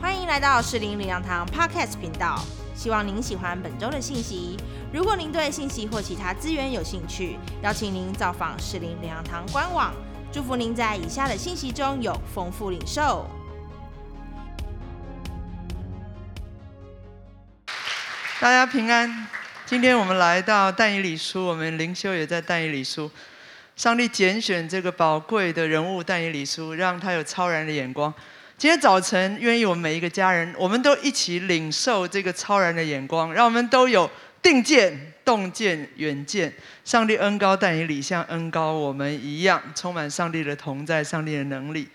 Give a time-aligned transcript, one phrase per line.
[0.00, 2.44] 欢迎来到士林领养堂 Podcast 频道，
[2.74, 4.56] 希望您喜欢本周的信息。
[4.92, 9.92] 如果您对信息或其他资源有兴趣，邀请您造访士林领养堂官网。
[10.32, 13.26] 祝福您在以下的信息中有丰富领受。
[18.40, 19.28] 大家平安。
[19.64, 23.10] 今天我们来到但以理书，我们灵修也在但以理书。
[23.76, 28.12] 上帝拣选这个宝贵的人物但以理书，让他有超然的眼光。
[28.62, 34.08] 今天早晨，愿意我们每一个家人，我们都一起领受这个超然的眼光，让我们都有
[34.40, 36.54] 定见、洞见、远见。
[36.84, 41.88] 上帝恩高但以理，像恩高我们一样，充满上帝的同在、上帝的能力。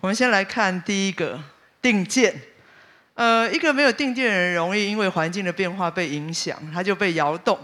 [0.00, 1.40] 我们先来看第一个
[1.80, 2.34] 定见。
[3.14, 7.56] 呃，一个没有定见的人，容易因为环境的变化被影响，他就被摇动，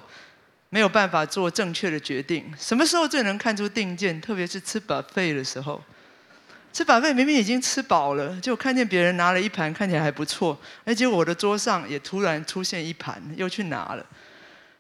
[0.69, 2.45] 没有办法做正确的决定。
[2.57, 4.21] 什么时候最能看出定见？
[4.21, 5.83] 特别是吃饱饭的时候。
[6.77, 14.05] 吃饱饭明明已经吃饱了，就看见别人拿了一盘看起来还不错，而且我的桌上也突然出现一盘，又去拿了。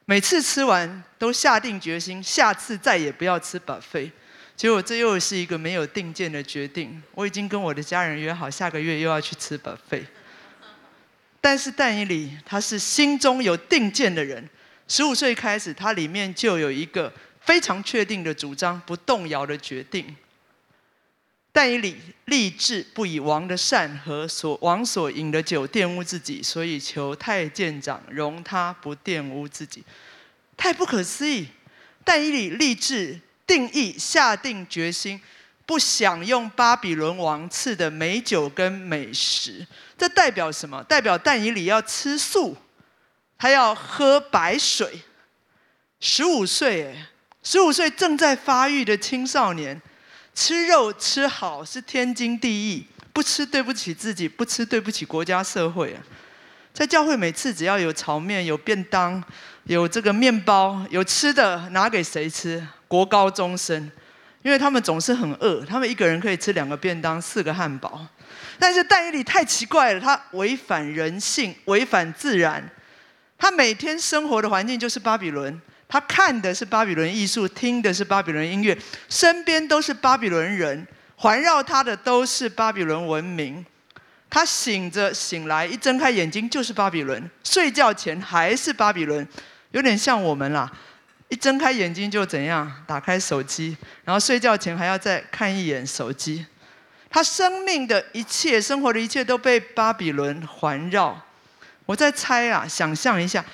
[0.05, 4.13] 每次吃完都下定决心，下次再也不要吃饱饭。
[4.55, 7.03] 结果这又是一个没有定见的决定。
[7.13, 9.99] 我已经跟我的家人约好，下个月又要去吃饱饭。
[11.41, 14.47] 但是但以理他是心中有定见的人，
[14.87, 20.15] 十五岁开始，他里面就有一个非常确定的主张，不动摇的决定。
[21.57, 29.83] 但以理立志不以王的善和所王所饮的酒玷污自己，所以求太监长容他不玷污自己。
[30.55, 31.49] 太不可思议！
[32.05, 35.19] 但以理立志定义下定决心，
[35.65, 39.67] 不享用巴比伦王赐的美酒跟美食。
[39.97, 40.85] 这代表什么？
[40.85, 42.55] 代表但以理要吃素，
[43.39, 45.01] 他要喝白水。
[46.01, 47.07] 十五岁，哎，
[47.43, 49.81] 十五岁正在发育的青少年。
[50.37, 55.99] 吃肉吃好是天经地义，不吃对不起自己，不吃对不起国家社会啊！
[56.75, 59.21] 在教会每次只要有炒面、有便当、
[59.65, 62.65] 有这个面包、有吃的，拿给谁吃？
[62.87, 63.91] 国高中生，
[64.43, 68.07] 因为他们总是很饿，他们一个人可以吃两个便当、四个汉堡。
[68.59, 72.63] 但是但以理太奇怪了，他违反人性，违反自然，
[73.39, 75.59] 他每天生活的环境就是巴比伦。
[75.89, 78.77] 他看的是巴比伦艺术，听的是巴比伦音乐，
[79.09, 80.87] 身边都是巴比伦人，
[81.17, 83.65] 环绕他的都是巴比伦文明。
[84.29, 89.27] 他醒着醒来，一睁开眼睛就是巴比伦；睡觉前还是巴比伦，
[89.71, 90.71] 有点像我们啦。
[91.29, 96.45] 一睁开眼睛就怎样，打开手机，然后睡觉前还要再看一眼手机。
[97.09, 101.23] 他生命的一切，生活的一切都被巴比伦环绕。
[101.87, 103.45] 我在猜啊，想象一下。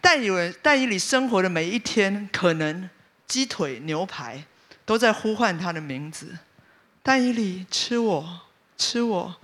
[0.00, 2.88] 但有人，但以理生活的每一天，可能
[3.26, 4.44] 鸡腿、牛排
[4.84, 6.38] 都在呼唤他的名字。
[7.02, 8.40] 但以理吃我，
[8.76, 9.36] 吃我，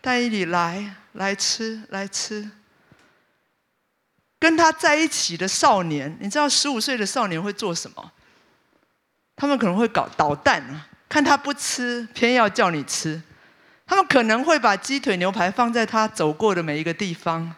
[0.00, 2.50] 但以理来来吃来吃。
[4.38, 8.12] 跟他在一起的少年，你知道十五岁的少年会做什么？
[9.36, 13.22] 他们可能会搞捣蛋啊，看他不吃，偏要叫你吃。
[13.86, 17.54] 他们可能会把鸡腿、牛排放在他走过的每一个地方。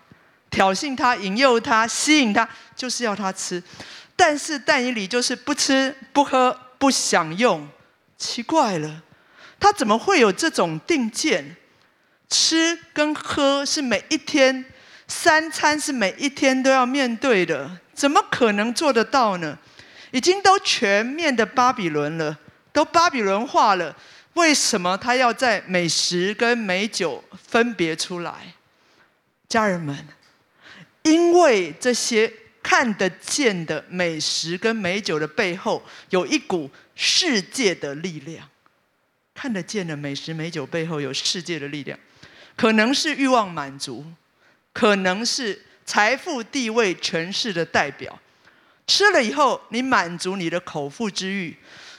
[0.51, 3.63] 挑衅他，引诱他，吸引他，就是要他吃。
[4.15, 7.69] 但是但以理就是不吃、不喝、不享用。
[8.17, 9.03] 奇怪了，
[9.61, 11.57] 他怎么会有这种定见？
[12.29, 14.65] 吃跟喝是每一天
[15.07, 19.59] 三餐是每一天都要面对的，怎么可能做得到呢？
[20.11, 22.39] 已经都全面的巴比伦了，
[22.73, 23.95] 都巴比伦化了，
[24.33, 28.55] 为什么他要在美食跟美酒分别出来？
[29.49, 30.09] 家人们。
[31.07, 32.31] 因为这些
[32.61, 35.81] 看得见的美食跟美酒的背后，
[36.11, 38.49] 有一股世界的力量。
[39.33, 41.97] 看得见的美食美酒背后有世界的力量，
[42.57, 44.05] 可能是欲望满足，
[44.73, 48.19] 可能是财富地位权势的代表。
[48.89, 51.53] 吃了以后，你满足你的口腹之欲；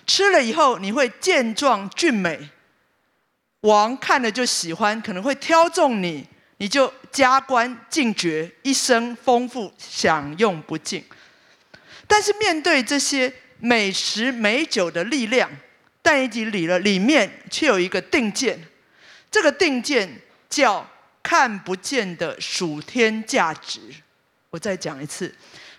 [0.05, 2.49] 吃了以后，你会健壮俊美。
[3.61, 6.27] 王看了就喜欢，可能会挑中你。
[6.57, 11.03] 你就加官进爵，一生丰富享用不尽。
[12.07, 15.49] 但是面对这些美食美酒的力量，
[16.01, 18.59] 但已经理了里面却有一个定见，
[19.29, 20.89] 这个定见叫
[21.21, 23.79] 看不见的属天价值。
[24.49, 25.35] 我再讲一次，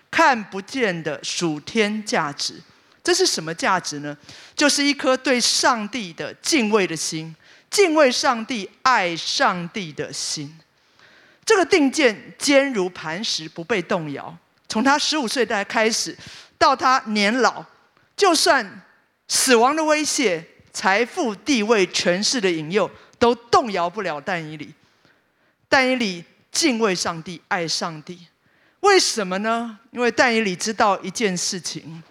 [0.09, 2.61] 看不见的属天价值，
[3.03, 4.15] 这是什么价值呢？
[4.55, 7.35] 就是一颗对上帝的敬畏的心，
[7.69, 10.57] 敬畏上帝、爱上帝的心。
[11.45, 14.37] 这个定见坚如磐石，不被动摇。
[14.67, 16.15] 从他十五岁代开始，
[16.57, 17.65] 到他年老，
[18.15, 18.81] 就算
[19.27, 24.73] 死亡的威胁、财富、地位、权势的引诱，都动摇不了但以理。
[25.67, 28.27] 但以理敬畏上帝，爱上帝，
[28.81, 29.79] 为什么呢？
[29.91, 32.03] 因为但以理知道一件事情。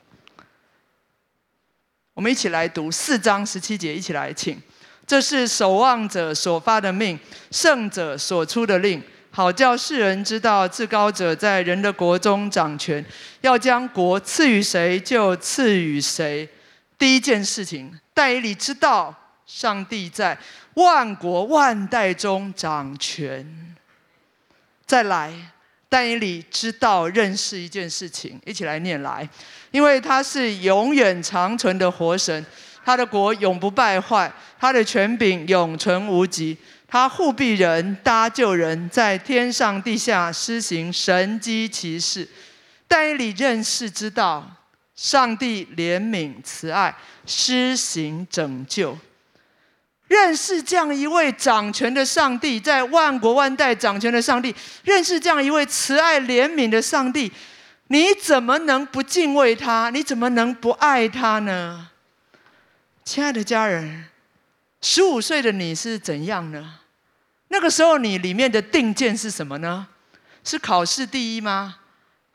[2.15, 4.61] 我们一起来读四章十七节，一起来请。
[5.07, 7.19] 这是守望者所发的命，
[7.51, 13.05] 圣者所出的令，好叫世人知道至高者在人的国中掌权，
[13.41, 16.49] 要将国赐予谁就赐予谁。
[16.99, 19.15] 第一件事情，但以理知道
[19.47, 20.39] 上帝在。
[20.75, 23.75] 万国万代中掌权。
[24.87, 25.33] 再来，
[25.89, 29.29] 但以理知道认识一件事情，一起来念来，
[29.73, 32.47] 因为他是永远长存的活神，
[32.85, 36.57] 他的国永不败坏，他的权柄永存无极，
[36.91, 42.27] 他护庇人搭救人，在天上地下施行神机骑士。
[42.89, 44.51] 但以理认识知道，
[44.97, 46.97] 上帝怜悯慈爱，
[47.27, 48.99] 施行拯救。
[50.07, 57.31] 认识这样一位掌权的上帝，在万国万代掌权的上帝，认识这样一位慈爱怜悯的上帝，
[57.89, 59.91] 你怎么能不敬畏他？
[59.91, 61.91] 你怎么能不爱他呢？
[63.05, 64.07] 亲爱的家人，
[64.81, 66.81] 十五岁的你是怎样呢？
[67.49, 69.89] 那个时候你里面的定见是什么呢？
[70.45, 71.81] 是考试第一吗？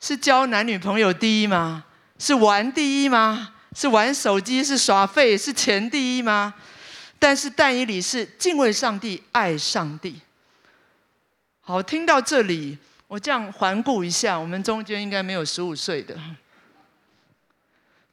[0.00, 1.84] 是交男女朋友第一吗？
[2.18, 3.54] 是玩第一吗？
[3.74, 4.62] 是玩手机？
[4.62, 5.36] 是耍废？
[5.38, 6.54] 是钱第一吗？
[7.18, 10.20] 但是但以理是敬畏上帝、爱上帝。
[11.62, 12.76] 好，听到这里，
[13.08, 16.14] 我这样环顾一下，我们中间应该没有十五岁的。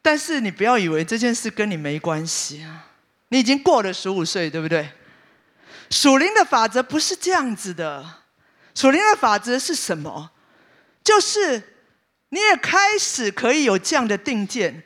[0.01, 2.90] 但是你不要以为这件事跟你没关系啊！
[3.31, 4.89] 你已经过了十五岁，对不对？
[5.89, 8.05] 属灵的法则不是这样子的。
[8.75, 10.31] 属灵的法则是什么？
[11.01, 11.61] 就是
[12.29, 14.83] 你也开始可以有这样的定见。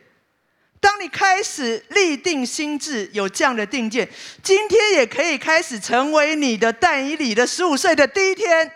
[0.80, 4.08] 当你开始立定心智，有这样的定见，
[4.44, 8.72] 今天也可以开始成为你的但以理的十五岁的第一天。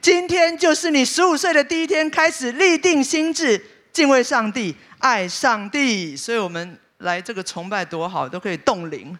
[0.00, 3.62] 今天就是你十五岁的第一天，开始立定心智，
[3.92, 6.16] 敬畏上帝，爱上帝。
[6.16, 9.16] 所以我们来这个崇拜多好，都可以动灵，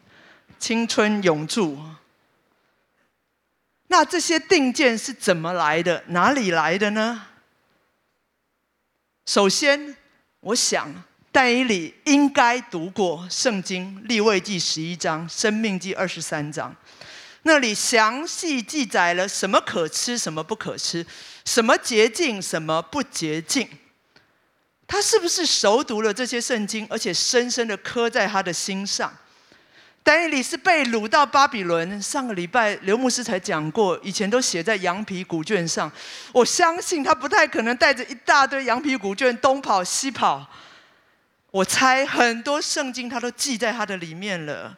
[0.59, 1.79] 青春永驻。
[3.87, 6.03] 那这些定见是怎么来的？
[6.09, 7.27] 哪里来的呢？
[9.25, 9.97] 首先，
[10.41, 11.05] 我想。
[11.37, 16.73] 但以理应该读过圣经立位记十一章、生命记二十三章，
[17.43, 21.05] 那里详细记载了什么可吃、什么不可吃，
[21.45, 23.69] 什么洁净、什么不洁净。
[24.87, 29.13] 他是不是熟读了这些圣经，而且深深的刻在他的心上？
[30.03, 35.91] 丹尼里是被掳到巴比伦，上个礼拜刘牧师才讲过，以前都写在羊皮古卷上。
[36.31, 40.47] 我相信他不太可能带着一大堆羊皮古卷东跑西跑。
[41.51, 44.77] 我猜很多圣经他都记在他的里面了，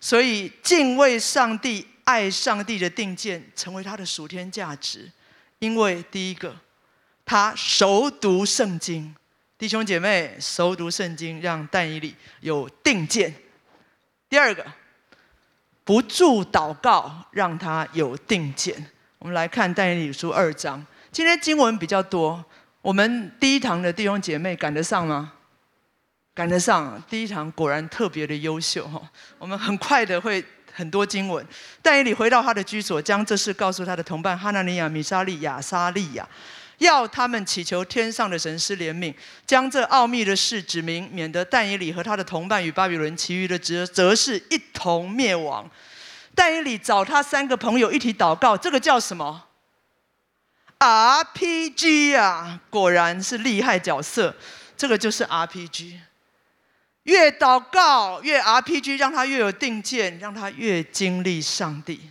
[0.00, 5.08] 所以敬畏上帝、爱上帝的定见成为他的属天价值。
[5.60, 6.56] 因为第一个，
[7.24, 9.14] 他熟读圣经，
[9.56, 13.34] 弟兄姐妹熟读圣经，让但以理有定见。
[14.28, 14.64] 第二个，
[15.84, 18.74] 不住祷告，让他有定见。
[19.18, 22.44] 我们来看但以理书二章，今天经文比较多，
[22.82, 25.32] 我们第一堂的弟兄姐妹赶得上吗？
[26.34, 29.00] 赶得上第一堂，果然特别的优秀哈！
[29.38, 31.46] 我们很快的会很多经文。
[31.80, 36.28] 但以理回到他的居所，将这事告诉他的同伴哈纳尼亚、米沙利亚、沙利亚，
[36.78, 39.14] 要他们祈求天上的神施怜悯，
[39.46, 45.70] 将这奥秘的事指明，免得但以理和他的同伴与巴比伦其余的则则是一同灭亡。
[46.34, 49.44] 但以理找他三个朋友一起祷告，这个叫什么
[50.80, 54.34] ？RPG 啊，果然是厉害角色，
[54.76, 56.00] 这个就是 RPG。
[57.04, 62.10] 越祷告越 RPG，让他越有定见，让他越经历上帝。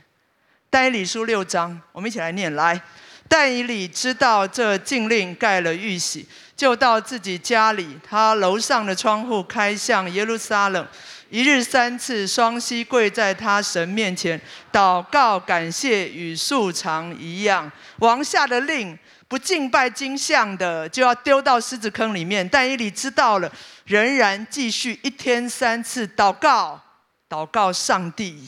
[0.69, 2.81] 但以理书六章，我们一起来念来。
[3.27, 10.87] 但以理知道这禁令盖了玉玺，就到自己家里，他楼上的窗户开向耶路撒冷，
[11.29, 14.39] 一日三次双膝跪在他神面前
[14.71, 17.71] 祷告感谢，与素常一样。
[17.99, 18.97] 王下的令。
[19.25, 22.47] 不敬拜金像的，就要丢到狮子坑里面。
[22.47, 23.51] 但以理知道了，
[23.85, 26.79] 仍然继续一天三次祷告，
[27.27, 28.47] 祷告上帝。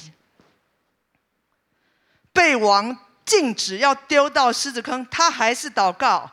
[2.31, 6.31] 被王禁止要丢到狮子坑，他还是祷告。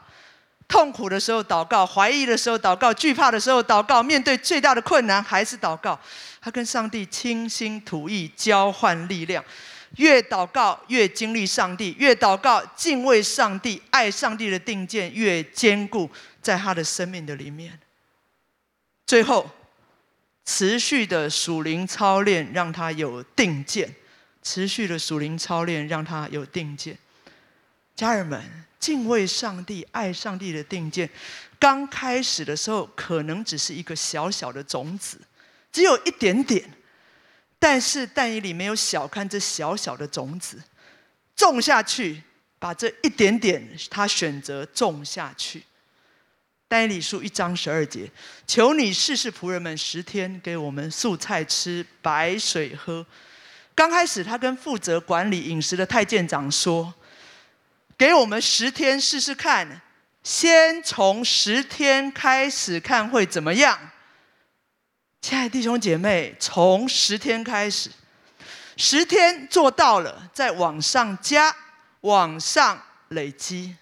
[0.68, 5.98] 痛苦的时候祷告，怀疑的时候祷告，惧怕的时候祷告，面对最大的困难还是祷告。
[6.40, 9.44] 他跟上帝倾心吐意，交换力量。
[9.96, 17.78] 越祷告越经历上帝，越祷告敬畏上帝、爱上帝的定见越坚固，在他的生命的里面。
[19.06, 19.50] 最后，
[20.46, 23.94] 持续的属灵操练让他有定见。
[24.42, 26.98] 持续的属灵操练，让他有定见。
[27.94, 28.42] 家人们，
[28.80, 31.08] 敬畏上帝、爱上帝的定见，
[31.58, 35.20] 刚开始的时候可能只是一个小小的种子，
[35.70, 36.68] 只有一点点。
[37.58, 40.60] 但是但以理没有小看这小小的种子，
[41.36, 42.20] 种下去，
[42.58, 45.62] 把这一点点他选择种下去。
[46.66, 48.10] 但以理书一章十二节，
[48.46, 53.06] 求你试试仆人们十天，给我们素菜吃，白水喝。
[53.74, 56.94] 刚开始他跟负责管理饮食的太监长说。
[57.98, 59.80] 给我们十天试试看，
[60.24, 63.78] 先从十天开始看会怎么样？
[65.20, 67.90] 亲爱的弟兄姐妹，从十天开始，
[68.76, 71.54] 十天做到了，再往上加，
[72.00, 73.76] 往上累积。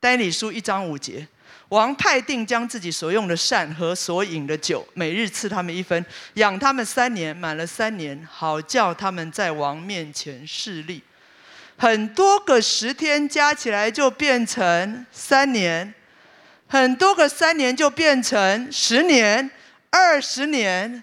[0.00, 1.26] 丹尼书一章五节，
[1.70, 11.02] 王派定将自己所用的膳和所饮的酒，每日赐他们一分，养他们三年，满了三年，好叫他们在王面前势立。
[11.76, 15.94] 很多个十天加起来就变成三年，
[16.66, 19.48] 很多个三年就变成十年，
[19.90, 21.02] 二十年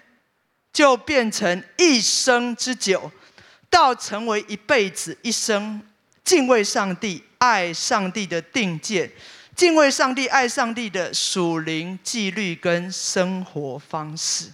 [0.70, 3.10] 就变成一生之久，
[3.70, 5.82] 到成为一辈子一生
[6.22, 9.10] 敬畏上帝、爱上帝的定见，
[9.58, 14.52] 敬畏上帝、爱上帝的属灵纪律跟生活方式。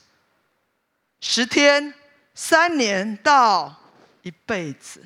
[1.20, 1.92] 十天、
[2.34, 3.82] 三年到
[4.22, 5.02] 一辈子。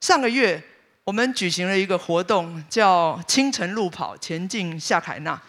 [0.00, 0.62] 上个月，
[1.02, 5.42] 我们举行了一个活动，叫“清晨路跑，前进夏凯纳”。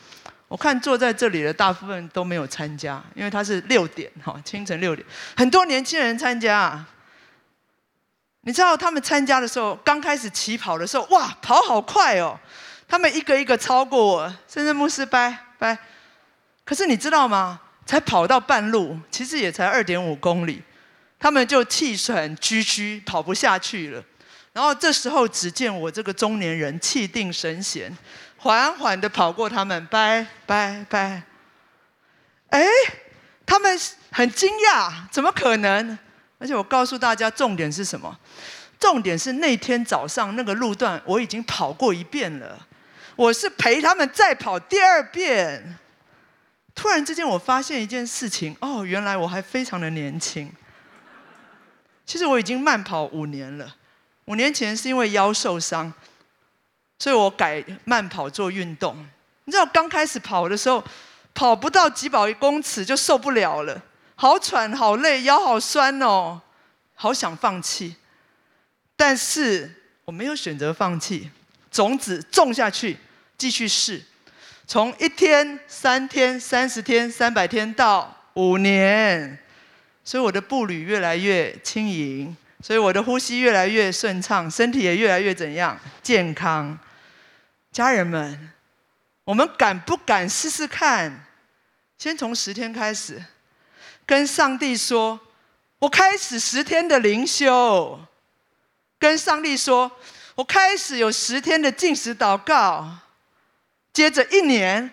[0.49, 6.83] 我看坐在这里的大部分都没有参加，因为它是六点哈，清晨六点，很多年轻人参加。
[8.41, 12.39] 你知道他们参加的时候，刚开始起跑的时候，哇，跑好快哦！
[12.87, 15.77] 他们一个一个超过我，甚至牧师拜拜。
[16.63, 17.59] 可是你知道吗？
[17.85, 20.61] 才跑到半路，其实也才二点五公里，
[21.17, 24.03] 他们就气喘吁吁，跑不下去了。
[24.51, 27.95] 然后这时候，只见我这个中年人气定神闲，
[28.37, 31.23] 缓缓的跑过他们，拜拜拜。
[32.49, 32.65] 哎，
[33.45, 33.79] 他们
[34.11, 35.97] 很惊讶，怎么可能？
[36.39, 38.17] 而且我告诉大家，重点是什么？
[38.79, 42.67] 重点是那天早上那个路段我已经跑过一遍了，
[43.17, 45.77] 我是陪他们再跑第二遍。
[46.75, 50.49] 突然之间，我发现一件事情，哦，原来我还非常的年轻。
[52.05, 53.75] 其实我已经慢跑五年了。
[54.25, 55.91] 五年前是因为腰受伤，
[56.99, 58.95] 所以我改慢跑做运动。
[59.45, 60.83] 你知道刚开始跑的时候，
[61.33, 63.81] 跑不到几百公尺就受不了了，
[64.13, 66.39] 好喘好累，腰好酸哦，
[66.93, 67.95] 好想放弃。
[68.95, 69.73] 但是
[70.05, 71.31] 我没有选择放弃，
[71.71, 72.97] 种子种下去，
[73.37, 74.01] 继续试。
[74.65, 79.39] 从一天、三天、三十天、三百天到五年，
[80.03, 82.35] 所以我的步履越来越轻盈。
[82.59, 86.77] 所以我的呼吸越来越顺畅，身体也越来越怎样健康？
[87.71, 88.51] 家人们，
[89.25, 91.27] 我们敢不敢试试看？
[91.99, 93.23] 先从十天开始，
[94.07, 95.19] 跟上帝说
[95.79, 97.99] ：“我开始十天的灵修。”
[98.97, 99.91] 跟上帝说
[100.33, 102.97] ：“我开始有十天的进食祷告。”
[103.97, 104.91] 接着一年，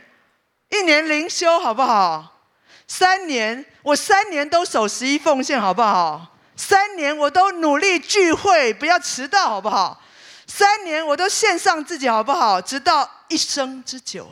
[0.71, 2.41] 一年灵修好不好？
[2.89, 6.35] 三年，我三年都守十一奉献好不好？
[6.57, 10.01] 三年我都努力聚会，不要迟到，好不好？
[10.47, 12.59] 三年我都献上自己，好不好？
[12.59, 14.27] 直到一生之久。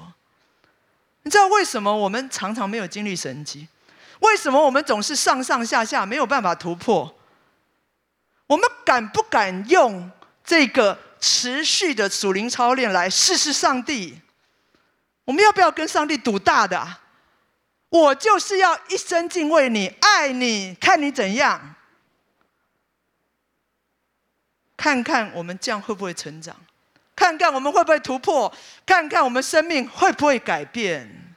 [1.25, 3.69] 你知道为什么我们常常没有经历神迹？
[4.21, 7.15] 为什么我们总是上上下下没有办法突破？
[8.47, 10.11] 我们敢不敢用
[10.43, 14.19] 这个持续的属灵操练来试试上帝？
[15.25, 16.99] 我们要不要跟上帝赌大的？
[17.89, 21.75] 我就是要一生敬畏你，爱你，看你怎样。
[24.77, 26.57] 看看我们这样会不会成长？
[27.15, 28.53] 看看我们会不会突破？
[28.85, 31.37] 看看我们生命会不会改变？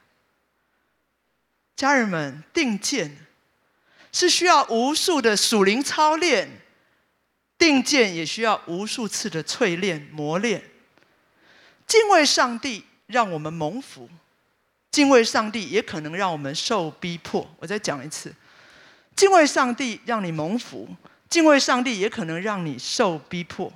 [1.75, 3.15] 家人们，定见
[4.11, 6.61] 是需要无数的属灵操练，
[7.57, 10.63] 定见也需要无数次的淬炼磨练。
[11.85, 14.09] 敬畏上帝让我们蒙福，
[14.91, 17.47] 敬畏上帝也可能让我们受逼迫。
[17.59, 18.33] 我再讲一次，
[19.15, 20.87] 敬畏上帝让你蒙福。
[21.27, 23.73] 敬畏上帝也可能让你受逼迫，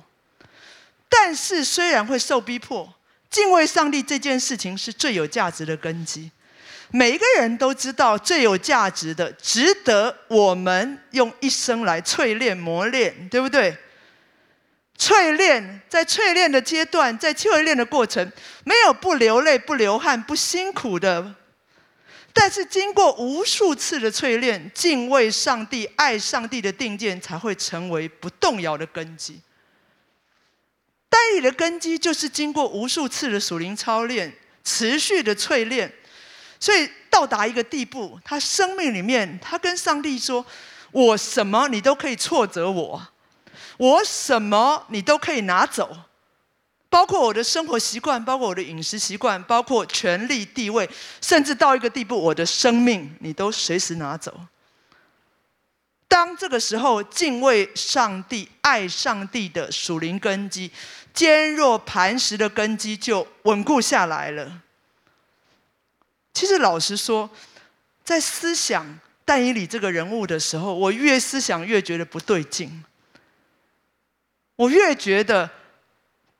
[1.08, 2.94] 但是虽然会受逼迫，
[3.28, 6.30] 敬畏上帝这件事情是最有价值的根基。
[6.90, 13.76] 每一个人都知道，最有价值的、值得我们用一生来淬炼磨练，对不对？
[15.00, 18.30] 淬炼在淬炼的阶段，在淬炼的过程，
[18.64, 21.34] 没有不流泪、不流汗、不辛苦的。
[22.34, 29.40] 但是经过无数次的淬炼，敬畏上帝、爱上帝的定见才会成为不动摇的根基。
[31.08, 34.30] 单一的根基就是经过无数次的属灵操练、
[34.62, 35.90] 持续的淬炼，
[36.60, 40.44] 所以到达一个地步，他生命里面，他跟上帝说
[40.92, 43.08] ：“我什么你都可以挫折我，
[43.80, 45.96] 我什么你都可以拿走。”
[46.90, 54.38] 包括我的生活习惯，包括我的饮食习惯，包括权力地位，甚至到一个地步，我的生命你都随时拿走。
[56.08, 60.68] 当这个时候，敬畏上帝、爱上帝的属灵根基，
[61.14, 64.60] 坚若磐石的根基就稳固下来了。
[66.34, 67.30] 其实老实说，
[68.02, 72.84] 在思想但以理这个人物的时候，我越思想越觉得不对劲，
[74.60, 75.48] 我越觉得。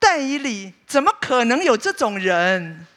[0.03, 2.87] 但以里怎么可能有这种人？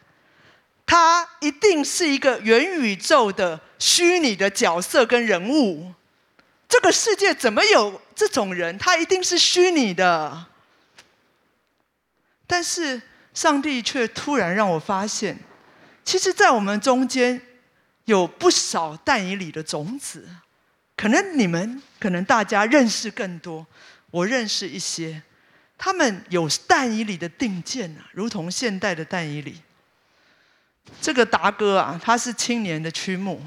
[0.87, 5.93] 他一定是一个元宇宙的虚拟的角色跟人物。
[6.66, 8.76] 这个世界怎么有这种人？
[8.78, 10.47] 他一定是虚拟的。
[12.47, 13.00] 但是
[13.35, 15.38] 上帝却突然让我发现，
[16.04, 17.40] 其实，在我们中间
[18.07, 20.26] 有不少但以里的种子。
[20.97, 23.66] 可能你们，可能大家认识更多，
[24.14, 25.21] 我认识一些。
[25.76, 29.61] 他们有但以理的定见啊，如同现代的但以理。
[31.00, 33.42] 这个达哥啊，他是青年的曲目。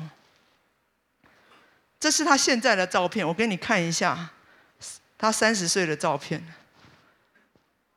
[1.97, 4.29] 这是他现在的照片，我给你看一下，
[5.17, 6.43] 他三十岁的照片。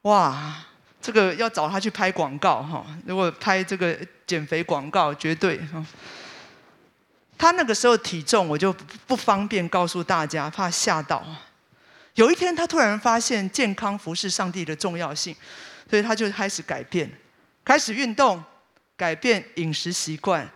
[0.03, 0.65] 哇，
[1.03, 3.99] 这个要找他去拍广告哈，如果拍这个
[4.29, 5.61] 减肥广告，绝对。
[7.37, 8.73] 他那个时候体重，我就
[9.09, 11.27] 不方便告诉大家，怕吓到。
[12.15, 15.35] 有一天，他突然发现健康服侍上帝的重要性，
[15.89, 17.11] 所以他就开始改变，
[17.65, 18.43] 开始运动，
[18.97, 20.49] 改变饮食习惯。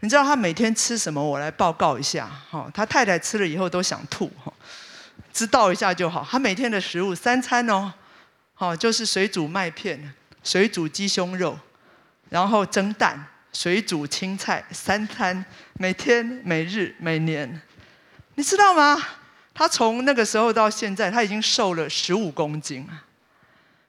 [0.00, 1.22] 你知道他每天吃什么？
[1.22, 2.30] 我来报告一下。
[2.50, 4.30] 哈，他太太吃了以后都想吐。
[4.44, 4.52] 哈，
[5.32, 6.24] 知道一下就好。
[6.30, 7.92] 他每天的食物三餐哦，
[8.54, 11.58] 好就是水煮麦片、水煮鸡胸肉，
[12.28, 17.60] 然后蒸蛋、水煮青菜，三餐每天、每日、每年，
[18.36, 19.02] 你知道吗？
[19.58, 22.88] 他从那个时候到现在，他已经瘦了十五公斤。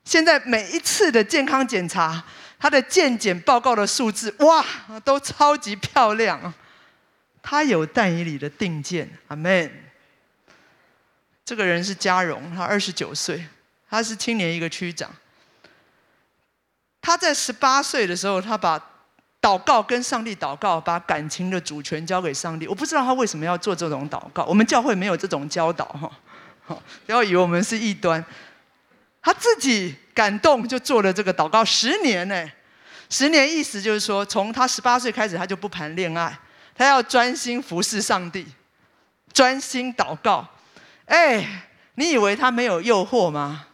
[0.04, 2.24] 现在每一次的健康检查，
[2.58, 4.66] 他的健检报告的数字，哇，
[5.06, 6.52] 都超级漂亮。
[7.44, 9.72] 他有但以理的定见，阿门。
[11.46, 13.46] 这个人是嘉荣，他二十九岁，
[13.88, 15.12] 他是青年一个区长。
[17.00, 18.89] 他在十八岁的时候，他把。
[19.42, 22.68] 祷告跟上帝祷告，把感情的主权交给上帝。
[22.68, 24.44] 我不知道他为什么要做这种祷告。
[24.44, 28.24] 我们教会没有这种教导哈，不要以为我们是异端。
[29.22, 32.50] 他自己感动就做了这个祷告十年呢，
[33.10, 36.38] 十年意思就是说，从他十八岁开始，他就不谈恋爱，
[36.76, 38.46] 他要专心服侍上帝，
[39.34, 40.46] 专心祷告。
[41.06, 41.64] 哎，
[41.96, 43.68] 你以为他没有诱惑吗？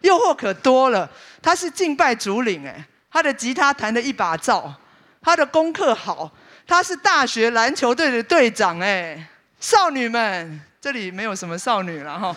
[0.00, 1.10] 诱惑可多了。
[1.40, 4.74] 他是敬拜主领哎，他的吉他弹的一把照。
[5.22, 6.30] 他的功课好，
[6.66, 9.28] 他是大学篮球队的队长哎，
[9.60, 12.36] 少女们，这里没有什么少女了哈。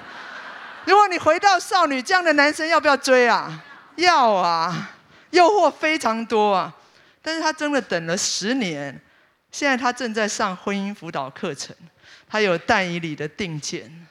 [0.86, 3.64] 如果你回到少女，这样的男生要不要追啊？
[3.96, 4.92] 要啊，
[5.32, 6.72] 诱惑非常多啊。
[7.24, 9.02] 但是他真的等了十年，
[9.52, 11.76] 现在他正在上婚姻辅导课程，
[12.30, 14.08] 他有但以理的定见。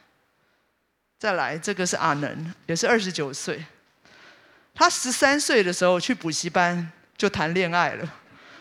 [1.16, 3.64] 再来，这个是阿能，也是二十九岁，
[4.74, 8.12] 他十三岁的时候去补习班就谈恋爱了。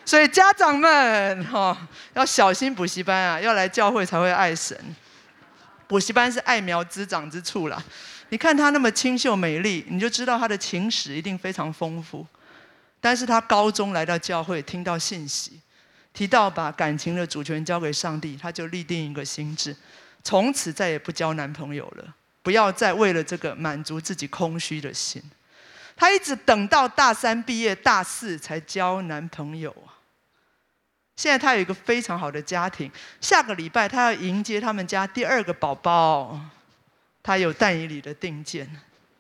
[0.06, 1.78] 所以家长们哈
[2.14, 4.78] 要小心补习班啊，要来教会才会爱神。
[5.88, 7.82] 补习班是爱苗滋长之处啦。
[8.30, 12.26] 你看她那么清秀美丽，你就知道她的情史一定非常丰富。
[13.00, 15.62] 但是她高中来到教会，听到信息，
[16.14, 19.76] 提到把感情的主权交给上帝，她就立定一个心志，
[20.24, 25.22] 从此再也不交男朋友了，不要再为了这个满足自己空虚的心。
[25.96, 29.93] 她一直等到大三毕业，大四才交男朋友啊。
[31.16, 36.40] 现在他有一个非常好的家庭，下个礼拜他要迎接他们家第二个宝宝。
[37.22, 38.70] 他有但以里的定见，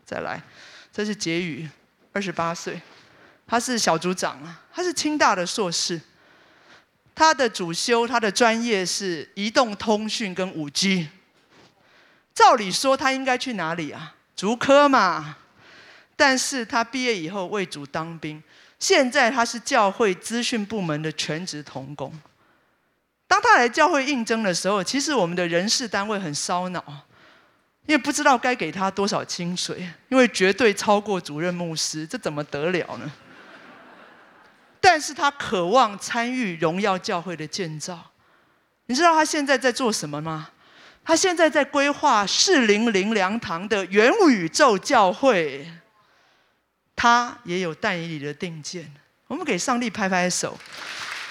[0.06, 0.42] 再来，
[0.92, 1.70] 这是结语，
[2.12, 2.82] 二十八岁，
[3.48, 6.02] 他是小组长啊，他是清大的硕士，
[7.16, 11.08] 他的主修他的专业是移动通讯跟五 G。
[12.34, 14.16] 照理说他应该去哪里啊？
[14.36, 15.38] 竹科嘛，
[16.18, 18.44] 但是他毕业以后为主当兵。
[18.84, 22.12] 现在他是教会资讯部门的全职童工。
[23.26, 26.84] 当他来教会应征的时候，其实我们的人事单位很烧脑，
[27.86, 33.10] 因为不知道该给他多少薪水，因为绝对超过主任牧师，这怎么得了呢？
[34.82, 38.12] 但是他渴望参与荣耀教会的建造。
[38.88, 40.50] 你知道他现在在做什么吗？
[41.06, 45.72] 他现在在规划适龄灵粮堂的元宇宙教会。
[46.96, 48.92] 他也有但以理的定见。
[49.28, 50.58] 我们给上帝拍拍手。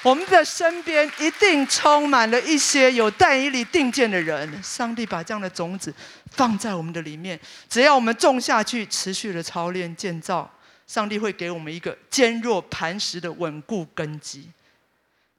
[0.03, 4.61] 我们的身边一定充满了一些有但以理定见的人。
[4.61, 5.95] 上帝把这样的种子
[6.33, 10.53] 放在我们的里面，只要我们种下去，持续的操练建造，
[10.89, 14.51] 上帝会给我们一个坚若磐石的稳固根基。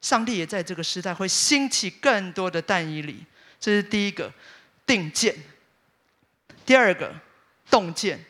[0.00, 3.22] 上帝也在这个时代会兴起更多的但以理。
[3.60, 4.32] 这是第一个
[4.86, 5.36] 定见。
[6.64, 7.14] 第二个
[7.70, 8.24] 洞见。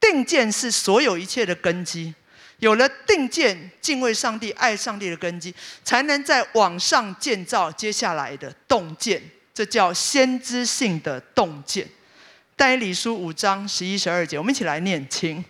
[0.00, 2.14] 定见是所有一切的根基。
[2.58, 9.22] 有了定见、敬畏上帝、爱上帝的根基，才能在网上建造接下来的洞见。
[9.54, 11.88] 这叫先知性的洞见。
[12.56, 15.42] 但以理书五章十一、十二节，我们一起来念经。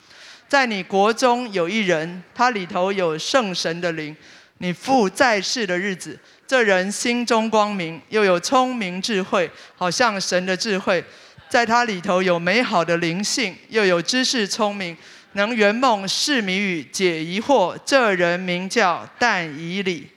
[0.48, 4.16] 在你国中有一人，他里头有圣神的灵。
[4.58, 11.04] 你父在世的日子，这人心中光明，又有聪明智慧，好像神的智慧。
[11.50, 14.96] 在他里头有美好的灵性，又有知识聪明。
[15.32, 20.08] 能圆梦、释谜语、解疑惑，这人名叫但以理。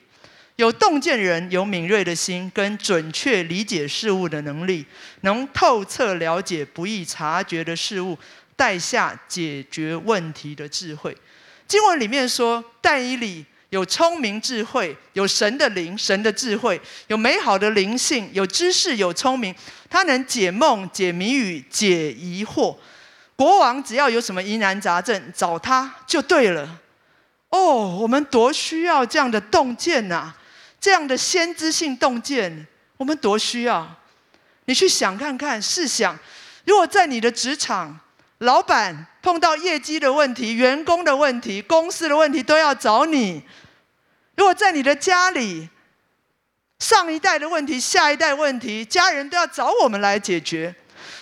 [0.57, 4.85] 有洞见人，有敏锐的心，跟准确理解事物的能力，
[5.21, 8.17] 能透彻了解不易察觉的事物，
[8.55, 11.15] 带下解决问题的智慧。
[11.67, 13.43] 经文里面说，但以理
[13.73, 19.53] 有聪明智慧，有神的灵、神的智慧，有美好的灵性，有知识，有聪明，
[19.89, 22.77] 他能解梦、解谜语、解疑惑。
[23.35, 26.81] 国王只要有什么疑难杂症，找他就对了。
[27.49, 30.31] 哦，我们多需要这样的洞见呐，
[30.79, 33.91] 这样的先知性洞见，我们多需要。
[34.65, 36.15] 你去想看看，试想，
[36.65, 37.99] 如果在你的职场，
[38.39, 43.41] 老板碰到业绩的问题、员工的问题、公司的问题，都要找你；
[44.35, 45.69] 如果在你的家里，
[46.79, 50.75] 上一代的问题、下一代问题，家人都要找我们来解决。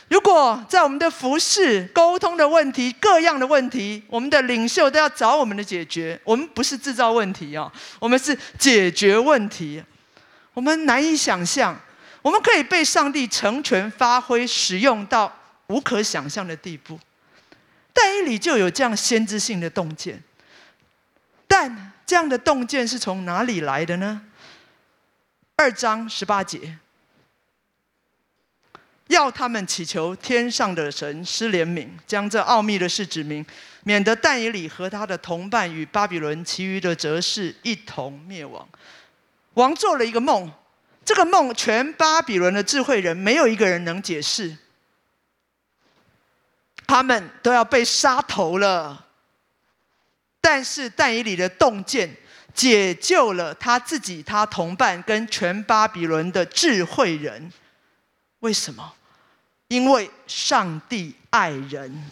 [0.08, 6.20] 如果在我们的服饰、沟通的问题、各样的问题，我们的领袖都要找我们的解决。
[6.24, 9.82] 我们不是制造问题哦，我们是解决问题。
[10.54, 11.80] 我们难以想象，
[12.22, 15.34] 我们可以被上帝成全、发挥、使用到
[15.72, 17.00] 无可想象的地步。
[17.94, 20.22] 但以理就有这样先知性的洞见，
[21.48, 24.24] 但这样的洞见是从哪里来的呢？
[25.56, 26.78] 二章十八节。
[29.08, 33.46] 要他们祈求天上的神施怜悯，将这奥秘的事指明，
[33.84, 38.66] 免得但以理和他的同伴与巴比伦其余的哲士一同灭亡。
[39.56, 40.50] 王做了一个梦，
[41.04, 44.56] 这个梦全巴比伦的智慧人没有一个人能解释，
[46.92, 49.08] 他们都要被杀头了。
[50.42, 52.14] 但是但以理的洞见
[52.54, 57.50] 解救了他自己、他同伴跟全巴比伦的智慧人。
[58.40, 58.94] 为什么？
[59.70, 62.12] 因为上帝爱人。